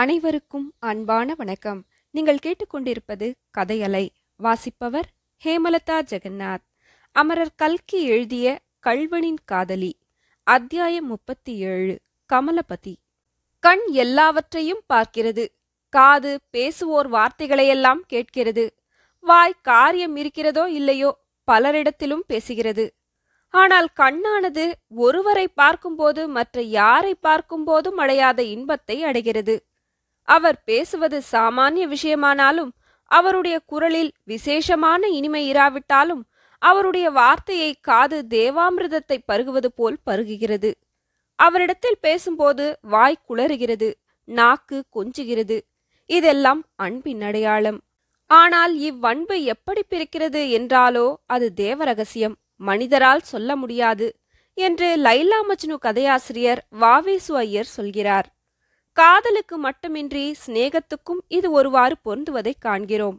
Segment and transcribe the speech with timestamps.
[0.00, 1.86] அனைவருக்கும் அன்பான வணக்கம்.
[2.10, 5.06] நீங்கள் கேட்டுக்கொண்டிருப்பது கதையலை வாசிப்பவர்
[5.44, 6.64] ஹேமலதா ஜெகநாத்.
[7.12, 9.98] அமரர் கல்கி எழுதிய கள்வனின் காதலி
[10.42, 11.98] அத்தியாயம் முப்பத்தி ஏழு
[12.32, 12.94] கமலபதி.
[13.58, 15.46] கண் எல்லாவற்றையும் பார்க்கிறது
[15.88, 18.74] காது பேசுவோர் வார்த்தைகளையெல்லாம் கேட்கிறது
[19.20, 22.88] வாய் காரியம் இருக்கிறதோ இல்லையோ பலரிடத்திலும் பேசுகிறது.
[23.50, 29.67] ஆனால் கண்ணானது ஒருவரை பார்க்கும்போது மற்ற யாரை பார்க்கும்போதும் அடையாத இன்பத்தை அடைகிறது.
[30.28, 32.72] அவர் பேசுவது சாமானிய விஷயமானாலும்
[33.10, 36.22] அவருடைய குரலில் விசேஷமான இனிமை இராவிட்டாலும்
[36.62, 40.70] அவருடைய வார்த்தையை காது தேவாமிர்தத்தை பருகுவது போல் பருகுகிறது.
[41.38, 43.88] அவரிடத்தில் பேசும்போது வாய் குளறுகிறது
[44.28, 45.58] நாக்கு கொஞ்சுகிறது.
[46.10, 47.78] இதெல்லாம் அன்பின் அடையாளம்.
[48.30, 52.36] ஆனால் இவ்வன்பு எப்படி பிறக்கிறது என்றாலோ அது தேவரகசியம்.
[52.60, 54.06] மனிதரால் சொல்ல முடியாது
[54.58, 58.28] என்று லைலா மஜ்னு கதையாசிரியர் வாவேசு ஐயர் சொல்கிறார்.
[58.98, 63.18] காதலுக்கு மட்டுமின்றி சிநேகத்துக்கும் இது ஒருவாறு பொருந்துவதை காண்கிறோம்.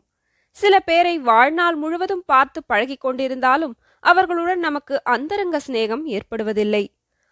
[0.55, 6.83] சில பேரை வாழ்நாள் முழுவதும் பார்த்து பழகிக் கொண்டிருந்தாலும் அவர்களுடன் நமக்கு அந்தரங்க சிநேகம் ஏற்படுவதில்லை.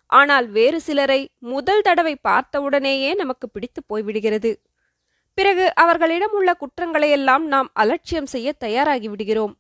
[0.06, 1.20] ஆனால் வேறு சிலரை
[1.54, 4.52] முதல் தடவை பார்த்தவுடனேயே நமக்கு பிடித்து போய்விடுகிறது.
[5.38, 9.54] பிறகு அவர்களிடம் உள்ள குற்றங்களையெல்லாம் நாம் அலட்சியம் செய்ய தயாராகி விடுகிறோம்.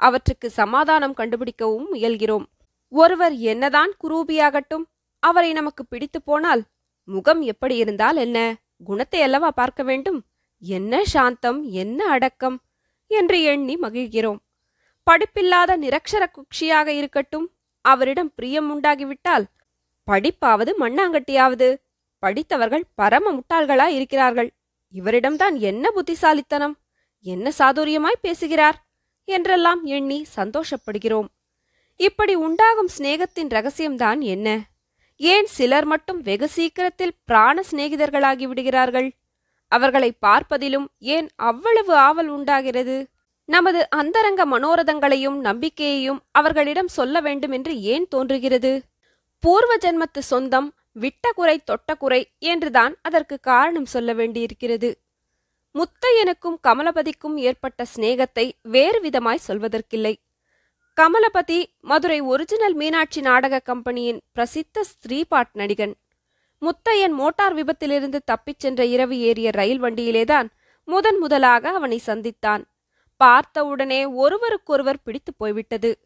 [0.00, 2.46] அவற்றுக்கு சமாதானம் கண்டுபிடிக்கவும் முயல்கிறோம்.
[2.92, 4.86] ஒருவர் என்னதான் குரூபியாகட்டும்
[5.22, 6.62] அவரை நமக்கு பிடித்து போனால்
[7.08, 8.38] முகம் எப்படி இருந்தால் என்ன?
[8.84, 10.18] குணத்தை அல்லவா பார்க்க வேண்டும்?
[10.62, 12.56] என்ன சாந்தம் என்ன அடக்கம்
[13.10, 14.40] என்று எண்ணி மகிழ்கிறோம்.
[15.06, 17.46] படிப்பில்லாத நிரக்ஷர குக்ஷியாக இருக்கட்டும்
[17.84, 19.46] அவரிடம் பிரியம் உண்டாகிவிட்டால்
[20.08, 21.68] படிப்பாவது மண்ணாங்கட்டியாவது.
[22.22, 24.50] படித்தவர்கள் பரம முட்டாள்களா இருக்கிறார்கள்.
[24.94, 26.76] இவரிடம்தான் என்ன புத்திசாலித்தனம்
[27.26, 28.78] என்ன சாதுரியமாய் பேசுகிறார்
[29.28, 31.28] என்றெல்லாம் எண்ணி சந்தோஷப்படுகிறோம்.
[32.00, 34.48] இப்படி உண்டாகும் சிநேகத்தின் ரகசியம்தான் என்ன?
[35.20, 39.08] ஏன் சிலர் மட்டும் வெகு சீக்கிரத்தில் பிராண சிநேகிதர்களாகி விடுகிறார்கள்?
[39.68, 43.08] அவர்களை பார்ப்பதிலும் ஏன் அவ்வளவு ஆவல் உண்டாகிறது?
[43.44, 48.82] நமது அந்தரங்க மனோரதங்களையும் நம்பிக்கையையும் அவர்களிடம் சொல்ல வேண்டும் என்று ஏன் தோன்றுகிறது?
[49.38, 54.90] பூர்வ ஜென்மத்து சொந்தம் விட்டகுறை தொட்டகுறை என்றுதான் அதற்கு காரணம் சொல்ல வேண்டியிருக்கிறது.
[55.74, 60.14] முத்தையனுக்கும் கமலபதிக்கும் ஏற்பட்ட சிநேகத்தை வேறு விதமாய் சொல்வதற்கில்லை.
[60.98, 65.92] கமலபதி மதுரை ஒரிஜினல் மீனாட்சி நாடக கம்பெனியின் பிரசித்த ஸ்ரீபாட் நடிகன்.
[66.60, 70.48] முத்தையன் மோட்டார் விபத்திலிருந்து தப்பிச் சென்ற இரவு ஏறிய ரயில் வண்டியிலேதான்
[70.84, 72.64] முதன் முதலாக அவனை சந்தித்தான்.
[73.16, 75.98] பார்த்தவுடனே ஒருவருக்கொருவர் பிடித்து போய்விட்டது.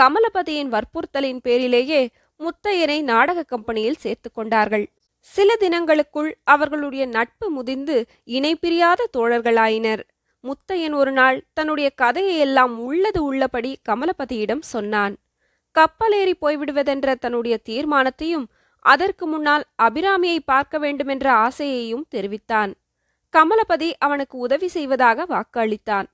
[0.00, 4.90] கமலபதியின் வற்புறுத்தலின் பேரிலேயே முத்தையனை நாடக கம்பெனியில் சேர்த்து கொண்டார்கள்.
[5.20, 10.02] சில தினங்களுக்குள் அவர்களுடைய நட்பு முதிர்ந்து இணை பிரியாத தோழர்களாயினர்.
[10.42, 15.14] முத்தையன் ஒரு நாள் தன்னுடைய கதையை எல்லாம் உள்ளது உள்ளபடி கமலபதியிடம் சொன்னான்.
[15.74, 18.46] கப்பலேறி போய்விடுவதென்ற தன்னுடைய தீர்மானத்தையும்
[18.78, 22.72] அதற்கு முன்னால் அபிராமியை பார்க்க வேண்டுமென்ற ஆசையையும் தெரிவித்தான்.
[23.34, 26.06] கமலபதி அவனுக்கு உதவி செய்வதாக வாக்களித்தான்.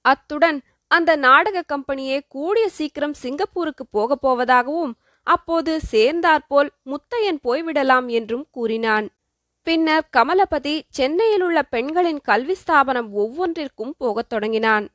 [0.00, 9.06] அத்துடன் அந்த நாடக கம்பெனியே கூடிய சீக்கிரம் சிங்கப்பூருக்கு போகப் போவதாகவும் அப்போது சேர்ந்தாற்போல் முத்தையன் போய்விடலாம் என்றும் கூறினான்.
[9.66, 14.86] பின்னர் கமலபதி சென்னையில் உள்ள பெண்களின் கல்வி ஸ்தாபனம் ஒவ்வொன்றிற்கும் போகத் தொடங்கினான்.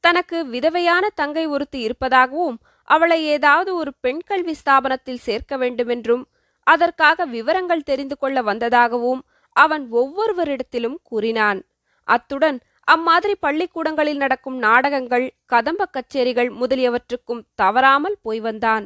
[0.00, 6.24] தனக்கு விதவையான தங்கை ஒருத்தி இருப்பதாகவும் அவளை ஏதாவது ஒரு பெண் கல்வி ஸ்தாபனத்தில் சேர்க்க வேண்டுமென்றும்
[6.62, 11.60] அதற்காக விவரங்கள் தெரிந்து கொள்ள வந்ததாகவும் அவன் ஒவ்வொருவரிடத்திலும் கூறினான்.
[12.08, 18.84] அத்துடன் அம்மாதிரி பள்ளிக்கூடங்களில் நடக்கும் நாடகங்கள் கதம்ப கச்சேரிகள் முதலியவற்றுக்கும் தவறாமல் போய் வந்தான்.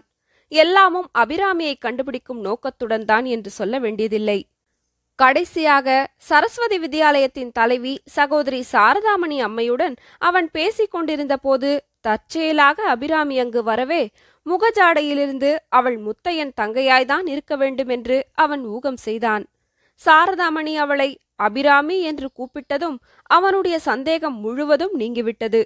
[0.48, 4.38] எல்லாமும் அபிராமியை கண்டுபிடிக்கும் நோக்கத்துடன் தான் என்று சொல்ல வேண்டியதில்லை.
[5.18, 11.70] கடைசியாக சரஸ்வதி வித்யாலயத்தின் தலைவி சகோதரி சாரதாமணி அம்மையுடன் அவன் பேசிக் கொண்டிருந்த போது
[12.00, 14.10] தற்செயலாக அபிராமி அங்கு வரவே
[14.46, 19.44] முகஜாடையிலிருந்து அவள் முத்தையன் தங்கையாய்தான் இருக்க வேண்டுமென்று அவன் ஊகம் செய்தான்.
[20.06, 25.64] சாரதாமணி அவளை அபிராமி என்று கூப்பிட்டதும் அவனுடைய சந்தேகம் முழுவதும் நீங்கிவிட்டது.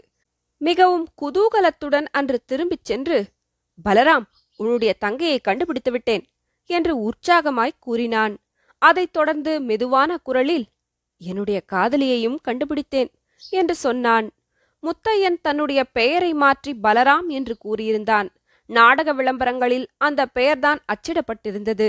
[0.56, 3.24] மிகவும் குதூகலத்துடன் அன்று திரும்பிச் சென்று
[3.84, 4.26] பலராம்
[4.56, 6.24] உன்னுடைய தங்கையை கண்டுபிடித்து விட்டேன்
[6.66, 8.34] என்று உற்சாகமாய் கூறினான்.
[8.82, 10.64] அதைத் தொடர்ந்து மெதுவான குரலில்
[11.20, 13.10] என்னுடைய காதலியையும் கண்டுபிடித்தேன்
[13.50, 14.26] என்று சொன்னான்.
[14.82, 18.28] முத்தையன் தன்னுடைய பெயரை மாற்றி பலராம் என்று கூறியிருந்தான்.
[18.70, 21.88] நாடக விளம்பரங்களில் அந்த பெயர்தான் அச்சிடப்பட்டிருந்தது.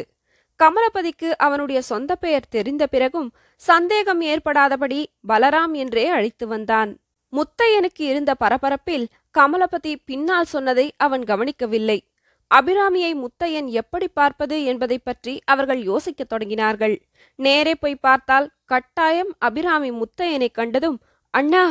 [0.60, 3.30] கமலபதிக்கு அவனுடைய சொந்த பெயர் தெரிந்த பிறகும்
[3.62, 6.92] சந்தேகம் ஏற்படாதபடி பலராம் என்றே அழைத்து வந்தான்.
[7.34, 9.06] முத்தையனுக்கு இருந்த பரபரப்பில்
[9.38, 12.00] கமலபதி பின்னால் சொன்னதை அவன் கவனிக்கவில்லை.
[12.54, 16.96] அபிராமியை முத்தையன் எப்படி பார்ப்பது என்பதை பற்றி அவர்கள் யோசிக்கத் தொடங்கினார்கள்.
[17.40, 20.98] நேரே போய் பார்த்தால் கட்டாயம் அபிராமி முத்தையனை கண்டதும்
[21.34, 21.64] அண்ணா!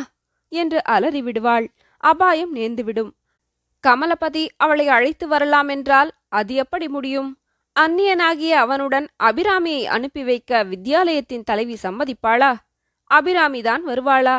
[0.53, 1.67] என்று அலறி விடுவாள்.
[1.97, 3.11] அபாயம் நேர்ந்துவிடும்.
[3.85, 7.31] கமலபதி அவளை அழைத்து வரலாம் என்றால் அது எப்படி முடியும்?
[7.77, 12.53] அந்நியனாகிய அவனுடன் அபிராமியை அனுப்பி வைக்க வித்யாலயத்தின் தலைவி சம்மதிப்பாளா?
[13.11, 14.39] அபிராமிதான் வருவாளா?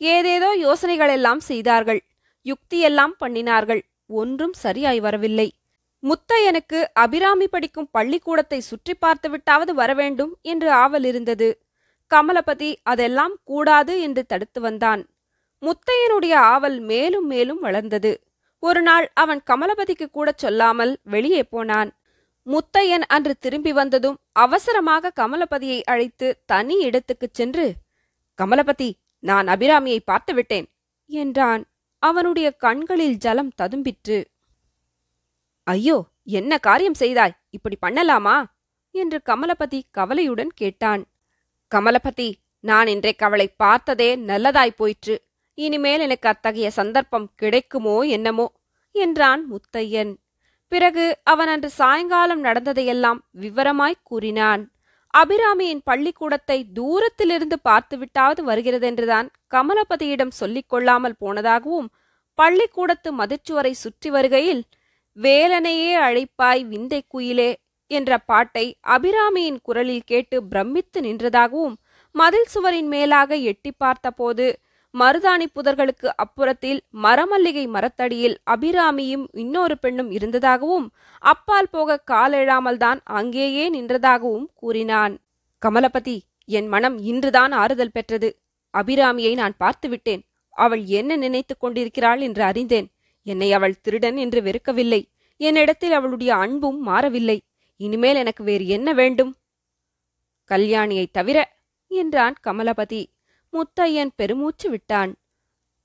[0.00, 2.00] ஏதேதோ யோசனைகளெல்லாம் செய்தார்கள்.
[2.46, 3.82] யுக்தியெல்லாம் பண்ணினார்கள்.
[4.06, 5.48] ஒன்றும் சரியாய் வரவில்லை.
[6.04, 11.66] முத்தையனுக்கு அபிராமி படிக்கும் பள்ளிக்கூடத்தை சுற்றி பார்த்துவிட்டாவது வரவேண்டும் என்று ஆவல் இருந்தது.
[12.10, 15.02] கமலபதி அதெல்லாம் கூடாது என்று தடுத்து வந்தான்.
[15.62, 18.12] முத்தையனுடைய ஆவல் மேலும் மேலும் வளர்ந்தது.
[18.58, 21.90] ஒரு நாள் அவன் கமலபதிக்கு கூட சொல்லாமல் வெளியே போனான்.
[22.46, 27.72] முத்தையன் அன்று திரும்பி வந்ததும் அவசரமாக கமலபதியை அழைத்து தனி இடத்துக்குச் சென்று
[28.38, 30.66] கமலபதி நான் அபிராமியை பார்த்து விட்டேன்
[31.10, 31.64] என்றான்.
[31.98, 34.18] அவனுடைய கண்களில் ஜலம் ததும்பிற்று.
[35.66, 37.36] ஐயோ என்ன காரியம் செய்தாய்?
[37.50, 38.44] இப்படி பண்ணலாமா?
[38.94, 41.02] என்று கமலபதி கவலையுடன் கேட்டான்.
[41.74, 42.28] கமலபதி
[42.60, 45.14] நான் இன்றைக்கு அவளை பார்த்ததே நல்லதாய் போயிற்று.
[45.54, 48.46] இனிமேல் எனக்கு அத்தகைய சந்தர்ப்பம் கிடைக்குமோ என்னமோ?
[48.94, 50.12] என்றான் முத்தையன்.
[50.68, 54.62] பிறகு அவன் அன்று சாயங்காலம் நடந்ததையெல்லாம் விவரமாய்க் கூறினான்.
[55.14, 61.88] அபிராமியின் பள்ளிக்கூடத்தை தூரத்திலிருந்து பார்த்துவிட்டாவது வருகிறதென்றுதான் கமலபதியிடம் சொல்லிக் கொள்ளாமல் போனதாகவும்
[62.38, 64.62] பள்ளிக்கூடத்து மதிச்சுவரை சுற்றி வருகையில்
[65.22, 67.54] வேலனையே அழைப்பாய் விந்தை குயிலே
[67.86, 71.74] என்ற பாட்டை அபிராமியின் குரலில் கேட்டு பிரமித்து நின்றதாகவும்
[72.12, 74.58] மதில் சுவரின் மேலாக எட்டி பார்த்தபோது
[74.94, 85.18] மருதாணி புதர்களுக்கு அப்புறத்தில் மரமல்லிகை மரத்தடியில் அபிராமியும் இன்னொரு பெண்ணும் இருந்ததாகவும் அப்பால் போக காலெழாமல்தான் அங்கேயே நின்றதாகவும் கூறினான்.
[85.66, 88.38] கமலபதி என் மனம் இன்றுதான் ஆறுதல் பெற்றது.
[88.74, 90.22] அபிராமியை நான் பார்த்துவிட்டேன்.
[90.50, 92.88] அவள் என்ன நினைத்துக் கொண்டிருக்கிறாள் என்று அறிந்தேன்.
[93.24, 95.04] என்னை அவள் திருடன் என்று வெறுக்கவில்லை.
[95.36, 97.44] என்னிடத்தில் அவளுடைய அன்பும் மாறவில்லை.
[97.76, 99.36] இனிமேல் எனக்கு வேறு என்ன வேண்டும்?
[100.50, 101.56] கல்யாணியைத் தவிர
[101.88, 103.06] என்றான் கமலபதி.
[103.52, 105.14] முத்தையன் பெருமூச்சு விட்டான்.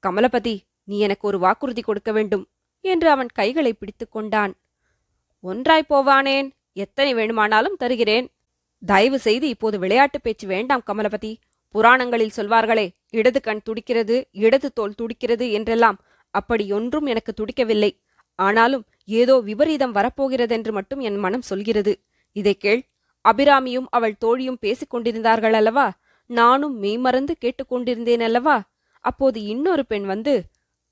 [0.08, 2.48] கமலபதி நீ எனக்கு ஒரு வாக்குறுதி கொடுக்க வேண்டும்
[2.82, 4.56] என்று அவன் கைகளை பிடித்துக் கொண்டான்.
[5.40, 8.32] ஒன்றாய் போவானேன் எத்தனை வேணுமானாலும் தருகிறேன்.
[8.86, 11.36] தயவு செய்து இப்போது விளையாட்டு பேச்சு வேண்டாம் கமலபதி.
[11.70, 16.00] புராணங்களில் சொல்வார்களே இடது கண் துடிக்கிறது இடது தோல் துடிக்கிறது என்றெல்லாம்
[16.34, 17.92] அப்படியொன்றும் எனக்கு துடிக்கவில்லை.
[18.40, 21.94] ஆனாலும் ஏதோ விபரீதம் வரப்போகிறதென்று மட்டும் என் மனம் சொல்கிறது.
[22.36, 22.82] இதை கேள்
[23.26, 25.88] அபிராமியும் அவள் தோழியும் பேசிக் கொண்டிருந்தார்கள் அல்லவா?
[26.30, 28.58] நானும் மெய்மறந்து கேட்டுக்கொண்டிருந்தேன் அல்லவா?
[29.00, 30.34] அப்போது இன்னொரு பெண் வந்து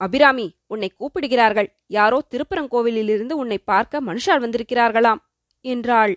[0.01, 1.69] அபிராமி உன்னை கூப்பிடுகிறார்கள்.
[1.87, 5.21] யாரோ திருப்பரங்கோவிலிலிருந்து உன்னை பார்க்க மனுஷால் வந்திருக்கிறார்களாம்
[5.65, 6.13] என்றாள்.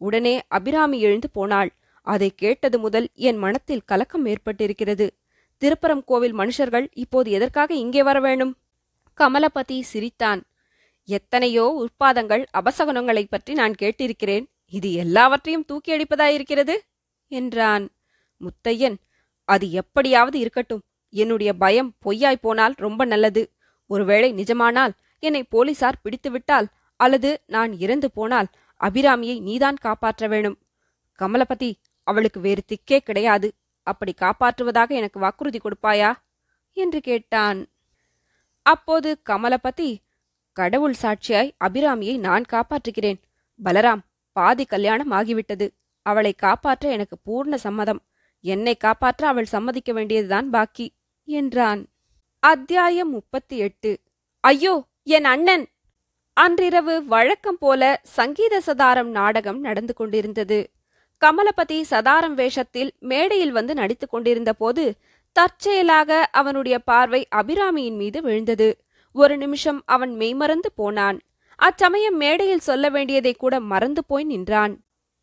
[0.00, 1.70] உடனே அபிராமி எழுந்து போனாள்.
[2.06, 5.06] அதை கேட்டது முதல் என் மனத்தில் கலக்கம் ஏற்பட்டிருக்கிறது.
[5.62, 8.52] திருப்பரம் கோவில் மனுஷர்கள் இப்போது எதற்காக இங்கே வர வேணும்
[9.20, 10.42] கமலபதி சிரித்தான்.
[11.04, 14.46] எத்தனையோ உற்பாதங்கள் அபசகுனங்களைப் பற்றி நான் கேட்டிருக்கிறேன்.
[14.68, 16.76] இது எல்லாவற்றையும் தூக்கி அடிப்பதாயிருக்கிறது
[17.28, 17.90] என்றான்.
[18.40, 18.96] முத்தையன்
[19.44, 20.82] அது எப்படியாவது இருக்கட்டும்.
[21.10, 23.52] என்னுடைய பயம் பொய்யாய் போனால் ரொம்ப நல்லது.
[23.86, 28.46] ஒருவேளை நிஜமானால் என்னை போலீசார் பிடித்துவிட்டால் அல்லது நான் இறந்து போனால்
[28.80, 30.58] அபிராமியை நீதான் காப்பாற்ற வேணும்.
[31.18, 33.52] கமலபதி அவளுக்கு வேறு திக்கே கிடையாது.
[33.82, 36.12] அப்படி காப்பாற்றுவதாக எனக்கு வாக்குறுதி கொடுப்பாயா?
[36.72, 37.66] என்று கேட்டான்.
[38.66, 39.90] அப்போது கமலபதி
[40.56, 43.18] கடவுள் சாட்சியாய் அபிராமியை நான் காப்பாற்றுகிறேன்.
[43.60, 44.02] பலராம்
[44.36, 45.66] பாதி கல்யாணம் ஆகிவிட்டது.
[46.06, 48.00] அவளை காப்பாற்ற எனக்கு பூர்ண சம்மதம்.
[48.44, 50.86] என்னை காப்பாற்ற அவள் சம்மதிக்க வேண்டியதுதான் பாக்கி
[51.28, 51.82] என்றான்.
[52.42, 53.90] அத்தியாயம் முப்பத்தி எட்டு
[54.44, 54.74] ஐயோ
[55.08, 55.64] என் அண்ணன்!
[56.36, 57.82] அன்றிரவு வழக்கம் போல
[58.16, 60.58] சங்கீத சதாரம் நாடகம் நடந்து கொண்டிருந்தது.
[61.22, 64.84] கமலபதி சதாரம் வேஷத்தில் மேடையில் வந்து நடித்துக் கொண்டிருந்த போது
[65.36, 68.68] தற்செயலாக அவனுடைய பார்வை அபிராமியின் மீது விழுந்தது.
[69.12, 71.20] ஒரு நிமிஷம் அவன் மெய்மறந்து போனான்.
[71.56, 74.74] அச்சமயம் மேடையில் சொல்ல வேண்டியதை கூட மறந்து போய் நின்றான்.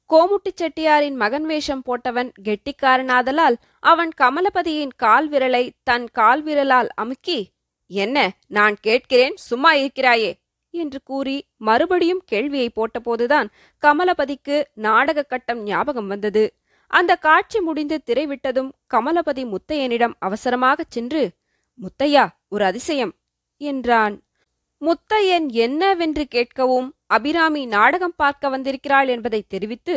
[0.09, 7.39] கோமுட்டி செட்டியாரின் மகன் வேஷம் போட்டவன் கெட்டிக்காரனாதலால் அவன் கமலபதியின் கால் விரலை தன் கால் விரலால் அமுக்கி
[7.87, 10.31] என்ன நான் கேட்கிறேன் சும்மா இருக்கிறாயே?
[10.73, 13.47] என்று கூறி மறுபடியும் கேள்வியை போட்டபோதுதான்
[13.81, 16.43] கமலபதிக்கு நாடக கட்டம் ஞாபகம் வந்தது.
[16.91, 21.21] அந்த காட்சி முடிந்து திரைவிட்டதும் கமலபதி முத்தையனிடம் அவசரமாகச் சென்று
[21.79, 23.13] முத்தையா ஒரு அதிசயம்
[23.61, 24.15] என்றான்.
[24.81, 29.95] முத்தையன் என்னவென்று கேட்கவும் அபிராமி நாடகம் பார்க்க வந்திருக்கிறாள் என்பதை தெரிவித்து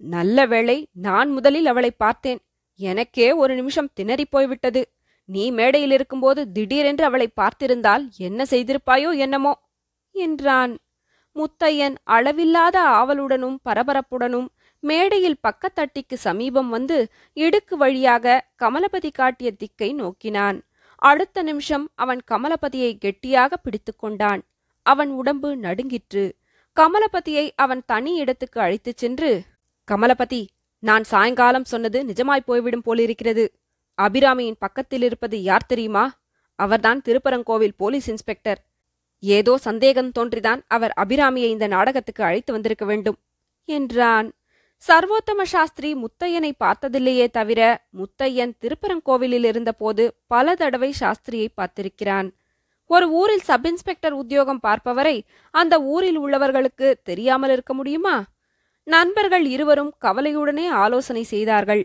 [0.00, 2.40] நல்ல வேளை நான் முதலில் அவளை பார்த்தேன்.
[2.80, 4.82] எனக்கே ஒரு நிமிஷம் திணறிப்போய்விட்டது
[5.28, 9.52] நீ மேடையில் இருக்கும்போது திடீரென்று அவளை பார்த்திருந்தால் என்ன செய்திருப்பாயோ என்னமோ
[10.14, 10.74] என்றான்.
[11.36, 14.48] முத்தையன் அளவில்லாத ஆவலுடனும் பரபரப்புடனும்
[14.88, 16.98] மேடையில் பக்கத்தட்டிக்கு சமீபம் வந்து
[17.36, 20.58] இடுக்கு வழியாக கமலபதி காட்டிய திக்கை நோக்கினான்.
[21.02, 24.42] அடுத்த நிமிஷம் அவன் கமலபதியை கெட்டியாக பிடித்து கொண்டான்.
[24.86, 26.24] அவன் உடம்பு நடுங்கிற்று.
[26.76, 29.30] கமலபதியை அவன் தனி இடத்துக்கு அழைத்துச் சென்று
[29.88, 30.42] கமலபதி
[30.82, 33.44] நான் சாயங்காலம் சொன்னது நிஜமாய் போய்விடும் போலிருக்கிறது.
[33.98, 36.04] அபிராமியின் பக்கத்தில் இருப்பது யார் தெரியுமா?
[36.58, 38.60] அவர்தான் திருப்பரங்கோவில் போலீஸ் இன்ஸ்பெக்டர்.
[39.22, 43.18] ஏதோ சந்தேகம் தோன்றிதான் அவர் அபிராமியை இந்த நாடகத்துக்கு அழைத்து வந்திருக்க வேண்டும்
[43.68, 44.28] என்றான்.
[44.82, 47.60] சர்வோத்தம சாஸ்திரி முத்தையனை பார்த்ததில்லையே தவிர
[47.92, 52.28] முத்தையன் திருப்பரங்கோவிலில் இருந்தபோது பல தடவை சாஸ்திரியை பார்த்திருக்கிறான்.
[52.86, 58.24] ஒரு ஊரில் சப் இன்ஸ்பெக்டர் உத்தியோகம் பார்ப்பவரை அந்த ஊரில் உள்ளவர்களுக்கு தெரியாமல் இருக்க முடியுமா?
[58.82, 61.82] நண்பர்கள் இருவரும் கவலையுடனே ஆலோசனை செய்தார்கள்.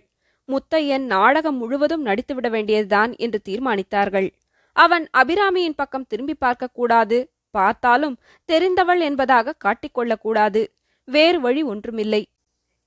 [0.50, 4.30] முத்தையன் நாடகம் முழுவதும் நடித்துவிட வேண்டியதுதான் என்று தீர்மானித்தார்கள்.
[4.74, 8.20] அவன் அபிராமியின் பக்கம் திரும்பி பார்க்கக்கூடாது பார்த்தாலும்
[8.50, 10.62] தெரிந்தவள் என்பதாக காட்டிக்கொள்ளக்கூடாது.
[11.08, 12.22] வேறு வழி ஒன்றுமில்லை.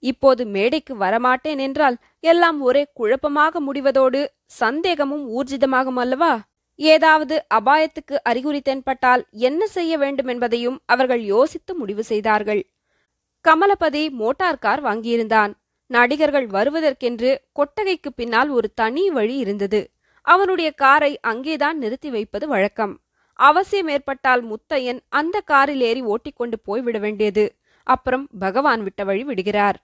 [0.04, 4.20] இப்போது மேடைக்கு வரமாட்டேன் என்றால் எல்லாம் ஒரே குழப்பமாக முடிவதோடு
[4.60, 6.32] சந்தேகமும் ஊர்ஜிதமாகும் அல்லவா?
[6.78, 12.62] ஏதாவது அபாயத்துக்கு அறிகுறி தென்பட்டால் என்ன செய்ய வேண்டும் என்பதையும் அவர்கள் யோசித்து முடிவு செய்தார்கள்.
[13.44, 15.52] கமலபதி மோட்டார் கார் வாங்கியிருந்தான்.
[15.90, 19.80] நடிகர்கள் வருவதற்கென்று கொட்டகைக்கு பின்னால் ஒரு தனி வழி இருந்தது.
[20.26, 22.94] அவனுடைய காரை அங்கேதான் நிறுத்தி வைப்பது வழக்கம்.
[23.38, 27.44] அவசியம் ஏற்பட்டால் முத்தையன் அந்த காரில் ஏறி ஓட்டிக்கொண்டு போய்விட வேண்டியது.
[27.86, 29.78] அப்புறம் பகவான் விட்ட வழி விடுகிறார்.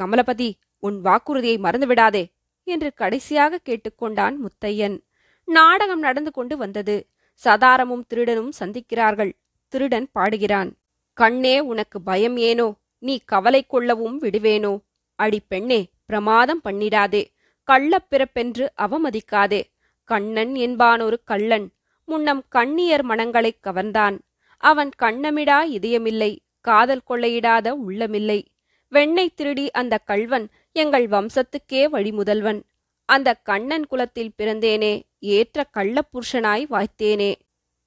[0.00, 2.32] கமலபதி உன் வாக்குறுதியை மறந்துவிடாதே
[2.64, 5.00] என்று கடைசியாக கேட்டுக்கொண்டான் முத்தையன்.
[5.44, 7.08] நாடகம் நடந்து கொண்டு வந்தது.
[7.44, 9.32] சதாரமும் திருடனும் சந்திக்கிறார்கள்.
[9.68, 10.72] திருடன் பாடுகிறான்.
[11.12, 12.74] கண்ணே உனக்கு பயம் ஏனோ?
[12.98, 14.80] நீ கவலை கொள்ளவும் விடுவேனோ?
[15.14, 17.26] அடி பெண்ணே பிரமாதம் பண்ணிடாதே.
[17.72, 19.62] கள்ளப் பிறப்பென்று அவமதிக்காதே.
[20.04, 21.70] கண்ணன் என்பானொரு கள்ளன்.
[22.04, 24.18] முன்னம் கண்ணியர் மனங்களைக் கவர்ந்தான்.
[24.58, 26.38] அவன் கண்ணமிடா இதயமில்லை.
[26.60, 28.44] காதல் கொள்ளையிடாத உள்ளமில்லை.
[28.92, 32.60] வெண்ணை திருடி அந்த கள்வன் எங்கள் வம்சத்துக்கே வழிமுதல்வன்.
[33.08, 37.32] அந்த கண்ணன் குலத்தில் பிறந்தேனே ஏற்ற கள்ளப்புருஷனாய் வாய்த்தேனே.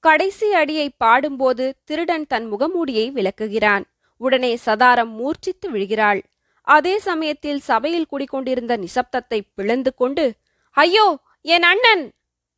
[0.04, 3.86] கடைசி அடியை பாடும்போது திருடன் தன் முகமூடியை விளக்குகிறான்.
[4.22, 6.20] உடனே சதாரம் மூர்ச்சித்து விழுகிறாள்.
[6.68, 10.26] அதே சமயத்தில் சபையில் குடிக்கொண்டிருந்த நிசப்தத்தை பிளந்து கொண்டு
[10.78, 11.06] ஐயோ
[11.46, 12.04] என் அண்ணன்!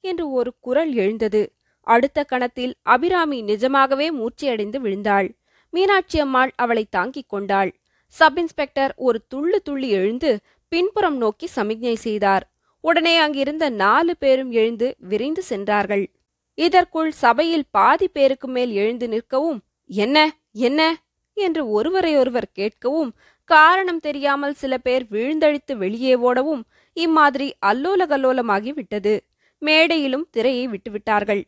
[0.04, 1.42] என்று ஒரு குரல் எழுந்தது.
[1.88, 5.28] அடுத்த கணத்தில் அபிராமி நிஜமாகவே மூர்ச்சியடைந்து விழுந்தாள்.
[5.74, 7.72] மீனாட்சி அம்மாள் அவளை தாங்கிக் கொண்டாள்.
[8.10, 12.52] சப் இன்ஸ்பெக்டர் ஒரு துள்ளு துள்ளி எழுந்து பின்புறம் நோக்கி சமிக்ஞை செய்தார்.
[12.84, 16.06] உடனே அங்கிருந்த நாலு பேரும் எழுந்து விரைந்து சென்றார்கள்.
[16.58, 20.18] இதற்குள் சபையில் பாதி பேருக்கு மேல் எழுந்து நிற்கவும் என்ன
[20.52, 20.80] என்ன?
[21.34, 23.12] என்று ஒருவரையொருவர் கேட்கவும்
[23.50, 26.64] காரணம் தெரியாமல் சில பேர் விழுந்தழித்து வெளியே ஓடவும்
[26.94, 29.14] இம்மாதிரி அல்லோல கல்லோலமாகி விட்டது.
[29.62, 31.42] மேடையிலும் திரையை விட்டுவிட்டார்கள்.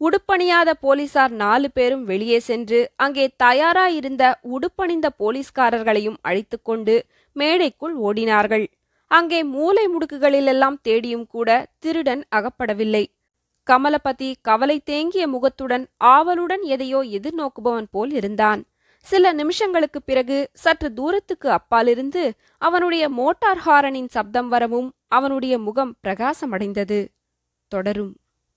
[0.00, 4.24] உடுப்பணியாத போலீசார் நாலு பேரும் வெளியே சென்று அங்கே தயாராயிருந்த
[4.54, 6.94] உடுப்பணிந்த போலீஸ்காரர்களையும் அழைத்துக்கொண்டு
[7.32, 8.66] மேடைக்குள் ஓடினார்கள்.
[9.10, 13.04] அங்கே மூலை முடுக்குகளிலெல்லாம் தேடியும் கூட திருடன் அகப்படவில்லை.
[13.66, 18.60] கமலபதி கவலை தேங்கிய முகத்துடன் ஆவலுடன் எதையோ எதிர்நோக்குபவன் போல் இருந்தான்.
[19.06, 22.22] சில நிமிஷங்களுக்கு பிறகு சற்று தூரத்துக்கு அப்பாலிருந்து
[22.58, 27.00] அவனுடைய மோட்டார் ஹாரனின் சப்தம் வரவும் அவனுடைய முகம் பிரகாசமடைந்தது.
[27.72, 28.12] தொடரும்.